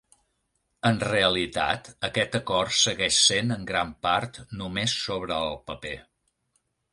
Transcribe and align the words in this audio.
En 0.89 0.95
realitat, 1.07 1.89
aquest 2.09 2.37
acord 2.39 2.75
segueix 2.77 3.19
sent 3.27 3.57
en 3.57 3.69
gran 3.73 3.93
part 4.07 4.41
només 4.63 4.97
sobre 5.05 5.39
el 5.51 5.55
paper. 5.69 5.95